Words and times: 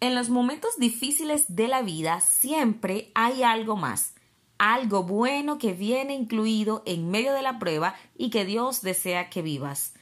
En 0.00 0.14
los 0.14 0.28
momentos 0.28 0.78
difíciles 0.78 1.54
de 1.54 1.68
la 1.68 1.82
vida 1.82 2.20
siempre 2.20 3.10
hay 3.14 3.42
algo 3.42 3.76
más, 3.76 4.14
algo 4.58 5.04
bueno 5.04 5.58
que 5.58 5.72
viene 5.72 6.14
incluido 6.14 6.82
en 6.84 7.10
medio 7.10 7.32
de 7.32 7.42
la 7.42 7.58
prueba 7.58 7.94
y 8.16 8.30
que 8.30 8.44
Dios 8.44 8.82
desea 8.82 9.30
que 9.30 9.42
vivas. 9.42 9.94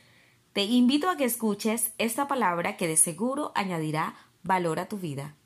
Te 0.52 0.64
invito 0.64 1.08
a 1.08 1.16
que 1.16 1.24
escuches 1.24 1.92
esta 1.98 2.28
palabra 2.28 2.76
que 2.76 2.88
de 2.88 2.96
seguro 2.96 3.52
añadirá 3.54 4.14
valor 4.42 4.80
a 4.80 4.88
tu 4.88 4.98
vida. 4.98 5.36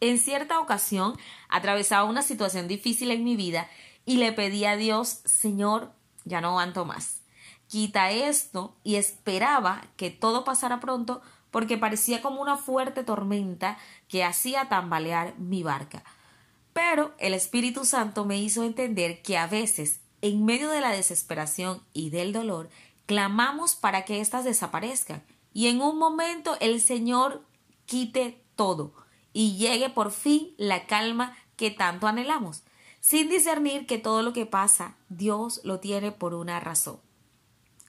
En 0.00 0.18
cierta 0.18 0.60
ocasión 0.60 1.14
atravesaba 1.48 2.08
una 2.08 2.22
situación 2.22 2.68
difícil 2.68 3.10
en 3.10 3.24
mi 3.24 3.36
vida 3.36 3.68
y 4.04 4.16
le 4.16 4.32
pedí 4.32 4.64
a 4.64 4.76
Dios, 4.76 5.20
Señor, 5.24 5.92
ya 6.28 6.40
no 6.40 6.48
aguanto 6.48 6.84
más. 6.84 7.22
Quita 7.66 8.10
esto 8.10 8.76
y 8.84 8.96
esperaba 8.96 9.86
que 9.96 10.10
todo 10.10 10.44
pasara 10.44 10.80
pronto 10.80 11.20
porque 11.50 11.78
parecía 11.78 12.22
como 12.22 12.40
una 12.40 12.56
fuerte 12.56 13.04
tormenta 13.04 13.78
que 14.08 14.24
hacía 14.24 14.68
tambalear 14.68 15.38
mi 15.38 15.62
barca. 15.62 16.04
Pero 16.72 17.14
el 17.18 17.34
Espíritu 17.34 17.84
Santo 17.84 18.24
me 18.24 18.38
hizo 18.38 18.62
entender 18.62 19.22
que 19.22 19.36
a 19.36 19.46
veces, 19.46 20.00
en 20.22 20.44
medio 20.44 20.70
de 20.70 20.80
la 20.80 20.90
desesperación 20.90 21.82
y 21.92 22.10
del 22.10 22.32
dolor, 22.32 22.70
clamamos 23.06 23.74
para 23.74 24.04
que 24.04 24.20
éstas 24.20 24.44
desaparezcan 24.44 25.22
y 25.52 25.68
en 25.68 25.80
un 25.80 25.98
momento 25.98 26.56
el 26.60 26.80
Señor 26.80 27.42
quite 27.86 28.44
todo 28.54 28.92
y 29.32 29.56
llegue 29.56 29.88
por 29.88 30.12
fin 30.12 30.54
la 30.56 30.86
calma 30.86 31.36
que 31.56 31.70
tanto 31.70 32.06
anhelamos, 32.06 32.62
sin 33.00 33.28
discernir 33.28 33.86
que 33.86 33.98
todo 33.98 34.22
lo 34.22 34.32
que 34.32 34.46
pasa 34.46 34.96
Dios 35.08 35.60
lo 35.64 35.80
tiene 35.80 36.12
por 36.12 36.34
una 36.34 36.60
razón. 36.60 37.00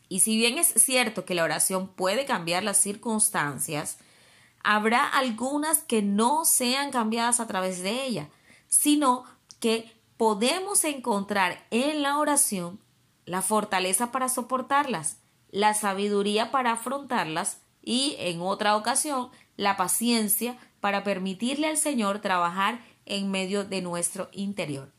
Y 0.07 0.21
si 0.21 0.37
bien 0.37 0.57
es 0.57 0.67
cierto 0.67 1.23
que 1.23 1.35
la 1.35 1.43
oración 1.43 1.87
puede 1.87 2.25
cambiar 2.25 2.63
las 2.63 2.77
circunstancias, 2.77 3.99
habrá 4.63 5.07
algunas 5.07 5.83
que 5.83 6.01
no 6.01 6.45
sean 6.45 6.91
cambiadas 6.91 7.39
a 7.39 7.47
través 7.47 7.83
de 7.83 8.05
ella, 8.05 8.29
sino 8.67 9.23
que 9.59 9.91
podemos 10.17 10.83
encontrar 10.83 11.65
en 11.69 12.01
la 12.01 12.17
oración 12.17 12.79
la 13.25 13.41
fortaleza 13.43 14.11
para 14.11 14.29
soportarlas, 14.29 15.19
la 15.51 15.75
sabiduría 15.75 16.51
para 16.51 16.73
afrontarlas 16.73 17.61
y, 17.81 18.15
en 18.19 18.41
otra 18.41 18.75
ocasión, 18.75 19.29
la 19.55 19.77
paciencia 19.77 20.57
para 20.79 21.03
permitirle 21.03 21.67
al 21.67 21.77
Señor 21.77 22.19
trabajar 22.19 22.83
en 23.05 23.29
medio 23.29 23.63
de 23.63 23.81
nuestro 23.81 24.29
interior. 24.31 24.91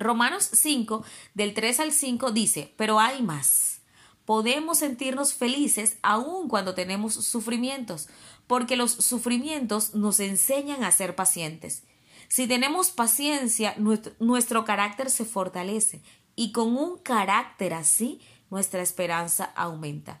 Romanos 0.00 0.50
5, 0.52 1.04
del 1.34 1.54
3 1.54 1.80
al 1.80 1.92
5 1.92 2.32
dice, 2.32 2.74
pero 2.76 2.98
hay 2.98 3.22
más. 3.22 3.82
Podemos 4.24 4.78
sentirnos 4.78 5.34
felices 5.34 5.98
aun 6.02 6.48
cuando 6.48 6.74
tenemos 6.74 7.14
sufrimientos, 7.14 8.08
porque 8.46 8.76
los 8.76 8.90
sufrimientos 8.92 9.94
nos 9.94 10.18
enseñan 10.18 10.82
a 10.82 10.90
ser 10.90 11.14
pacientes. 11.14 11.84
Si 12.28 12.48
tenemos 12.48 12.90
paciencia, 12.90 13.74
nuestro, 13.76 14.12
nuestro 14.18 14.64
carácter 14.64 15.10
se 15.10 15.24
fortalece 15.24 16.02
y 16.34 16.52
con 16.52 16.76
un 16.76 16.98
carácter 16.98 17.74
así, 17.74 18.20
nuestra 18.50 18.82
esperanza 18.82 19.44
aumenta 19.54 20.20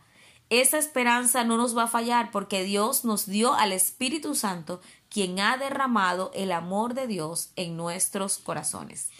esa 0.50 0.78
esperanza 0.78 1.44
no 1.44 1.56
nos 1.56 1.76
va 1.78 1.84
a 1.84 1.88
fallar 1.88 2.32
porque 2.32 2.64
Dios 2.64 3.04
nos 3.04 3.26
dio 3.26 3.54
al 3.54 3.70
Espíritu 3.72 4.34
Santo, 4.34 4.80
quien 5.08 5.38
ha 5.38 5.56
derramado 5.56 6.32
el 6.34 6.50
amor 6.50 6.94
de 6.94 7.06
Dios 7.06 7.52
en 7.54 7.76
nuestros 7.76 8.38
corazones. 8.38 9.10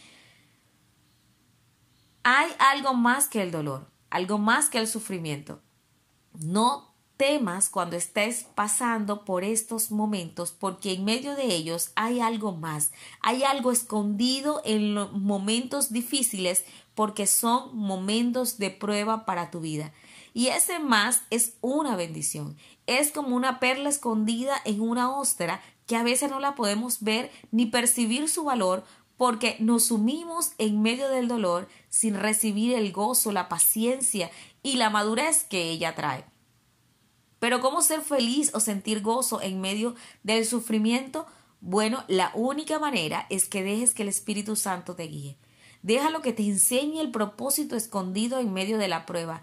Hay 2.32 2.52
algo 2.60 2.94
más 2.94 3.26
que 3.26 3.42
el 3.42 3.50
dolor, 3.50 3.90
algo 4.08 4.38
más 4.38 4.70
que 4.70 4.78
el 4.78 4.86
sufrimiento. 4.86 5.60
No 6.38 6.94
temas 7.16 7.68
cuando 7.68 7.96
estés 7.96 8.46
pasando 8.54 9.24
por 9.24 9.42
estos 9.42 9.90
momentos, 9.90 10.52
porque 10.52 10.92
en 10.92 11.04
medio 11.04 11.34
de 11.34 11.46
ellos 11.46 11.90
hay 11.96 12.20
algo 12.20 12.52
más, 12.52 12.92
hay 13.20 13.42
algo 13.42 13.72
escondido 13.72 14.62
en 14.64 14.94
los 14.94 15.10
momentos 15.12 15.92
difíciles, 15.92 16.64
porque 16.94 17.26
son 17.26 17.76
momentos 17.76 18.58
de 18.58 18.70
prueba 18.70 19.26
para 19.26 19.50
tu 19.50 19.58
vida. 19.58 19.92
Y 20.32 20.46
ese 20.46 20.78
más 20.78 21.22
es 21.30 21.54
una 21.62 21.96
bendición. 21.96 22.56
Es 22.86 23.10
como 23.10 23.34
una 23.34 23.58
perla 23.58 23.88
escondida 23.88 24.54
en 24.64 24.80
una 24.80 25.10
ostra 25.10 25.60
que 25.88 25.96
a 25.96 26.04
veces 26.04 26.30
no 26.30 26.38
la 26.38 26.54
podemos 26.54 27.02
ver 27.02 27.32
ni 27.50 27.66
percibir 27.66 28.28
su 28.28 28.44
valor 28.44 28.84
porque 29.20 29.56
nos 29.58 29.84
sumimos 29.84 30.52
en 30.56 30.80
medio 30.80 31.10
del 31.10 31.28
dolor 31.28 31.68
sin 31.90 32.14
recibir 32.14 32.74
el 32.74 32.90
gozo, 32.90 33.32
la 33.32 33.50
paciencia 33.50 34.30
y 34.62 34.76
la 34.76 34.88
madurez 34.88 35.44
que 35.44 35.68
ella 35.68 35.94
trae. 35.94 36.24
Pero 37.38 37.60
¿cómo 37.60 37.82
ser 37.82 38.00
feliz 38.00 38.50
o 38.54 38.60
sentir 38.60 39.02
gozo 39.02 39.42
en 39.42 39.60
medio 39.60 39.94
del 40.22 40.46
sufrimiento? 40.46 41.26
Bueno, 41.60 42.02
la 42.08 42.32
única 42.34 42.78
manera 42.78 43.26
es 43.28 43.46
que 43.46 43.62
dejes 43.62 43.92
que 43.92 44.04
el 44.04 44.08
Espíritu 44.08 44.56
Santo 44.56 44.96
te 44.96 45.02
guíe. 45.02 45.36
Déjalo 45.82 46.22
que 46.22 46.32
te 46.32 46.44
enseñe 46.44 46.98
el 47.00 47.10
propósito 47.10 47.76
escondido 47.76 48.40
en 48.40 48.54
medio 48.54 48.78
de 48.78 48.88
la 48.88 49.04
prueba. 49.04 49.42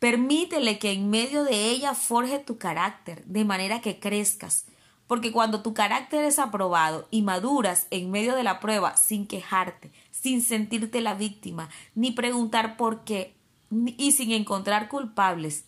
Permítele 0.00 0.80
que 0.80 0.90
en 0.90 1.10
medio 1.10 1.44
de 1.44 1.70
ella 1.70 1.94
forje 1.94 2.40
tu 2.40 2.58
carácter, 2.58 3.24
de 3.26 3.44
manera 3.44 3.82
que 3.82 4.00
crezcas. 4.00 4.64
Porque 5.10 5.32
cuando 5.32 5.60
tu 5.60 5.74
carácter 5.74 6.24
es 6.24 6.38
aprobado 6.38 7.08
y 7.10 7.22
maduras 7.22 7.88
en 7.90 8.12
medio 8.12 8.36
de 8.36 8.44
la 8.44 8.60
prueba 8.60 8.96
sin 8.96 9.26
quejarte, 9.26 9.90
sin 10.12 10.40
sentirte 10.40 11.00
la 11.00 11.14
víctima, 11.14 11.68
ni 11.96 12.12
preguntar 12.12 12.76
por 12.76 13.02
qué, 13.02 13.34
y 13.72 14.12
sin 14.12 14.30
encontrar 14.30 14.88
culpables, 14.88 15.64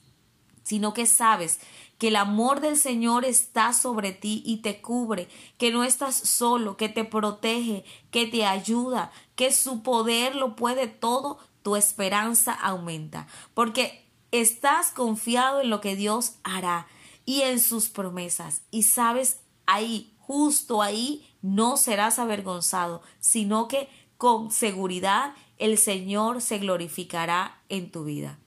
sino 0.63 0.95
que 0.95 1.07
sabes 1.07 1.59
que 1.99 2.07
el 2.07 2.15
amor 2.15 2.61
del 2.61 2.77
Señor 2.77 3.25
está 3.25 3.73
sobre 3.73 4.13
ti 4.13 4.45
y 4.47 4.59
te 4.59 4.81
cubre, 4.81 5.27
que 5.59 5.73
no 5.73 5.83
estás 5.83 6.15
solo, 6.15 6.77
que 6.77 6.89
te 6.89 7.03
protege, 7.03 7.85
que 8.13 8.29
te 8.29 8.47
ayuda, 8.47 9.11
que 9.35 9.53
su 9.53 9.83
poder 9.83 10.37
lo 10.37 10.55
puede 10.55 10.87
todo, 10.87 11.41
tu 11.65 11.75
esperanza 11.75 12.53
aumenta. 12.53 13.27
Porque 13.55 14.03
Estás 14.33 14.93
confiado 14.93 15.61
en 15.61 15.69
lo 15.69 15.83
que 15.83 15.95
Dios 15.95 16.37
hará 16.43 16.87
y 17.25 17.43
en 17.43 17.61
sus 17.61 17.89
promesas. 17.89 18.63
Y 18.71 18.85
sabes, 18.85 19.41
ahí, 19.67 20.15
justo 20.19 20.83
ahí, 20.83 21.29
no 21.43 21.77
serás 21.77 22.19
avergonzado, 22.19 23.03
sino 23.21 23.69
que 23.69 23.89
con 24.17 24.51
seguridad 24.51 25.35
el 25.59 25.79
Señor 25.79 26.41
se 26.41 26.59
glorificará 26.59 27.61
en 27.69 27.91
tu 27.91 28.05
vida. 28.05 28.39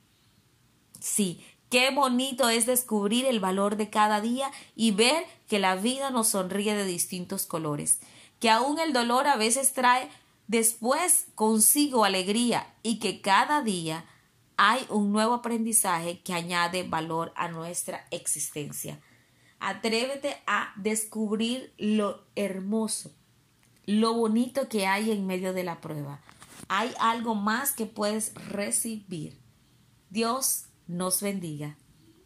Sí, 1.00 1.46
qué 1.70 1.92
bonito 1.92 2.50
es 2.50 2.66
descubrir 2.66 3.26
el 3.26 3.40
valor 3.40 3.76
de 3.76 3.90
cada 3.90 4.22
día 4.22 4.52
y 4.76 4.92
ver 4.92 5.26
que 5.48 5.60
la 5.60 5.76
vida 5.76 6.10
nos 6.10 6.30
sonríe 6.30 6.76
de 6.76 6.86
distintos 6.86 7.46
colores, 7.46 8.00
que 8.40 8.50
aún 8.50 8.80
el 8.80 8.94
dolor 8.94 9.28
a 9.28 9.36
veces 9.36 9.74
trae 9.74 10.10
después 10.48 11.28
consigo 11.36 12.06
alegría 12.06 12.74
y 12.84 13.00
que 13.00 13.22
cada 13.22 13.62
día 13.62 14.06
hay 14.58 14.86
un 14.90 15.12
nuevo 15.12 15.34
aprendizaje 15.34 16.22
que 16.22 16.34
añade 16.34 16.84
valor 16.84 17.34
a 17.36 17.48
nuestra 17.48 18.06
existencia. 18.12 19.00
Atrévete 19.60 20.38
a 20.48 20.74
descubrir 20.78 21.74
lo 21.78 22.24
hermoso, 22.36 23.12
lo 23.86 24.14
bonito 24.14 24.70
que 24.70 24.88
hay 24.88 25.12
en 25.12 25.26
medio 25.26 25.54
de 25.54 25.64
la 25.64 25.82
prueba. 25.82 26.22
Hay 26.68 26.94
algo 27.00 27.36
más 27.36 27.72
que 27.72 27.86
puedes 27.86 28.34
recibir. 28.50 29.38
Dios 30.10 30.66
nos 30.88 31.22
bendiga. 31.22 31.78